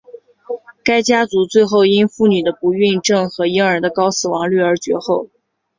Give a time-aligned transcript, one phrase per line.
[0.83, 5.29] 该家族最后因妇女的不孕症和婴儿的高死亡率而绝后。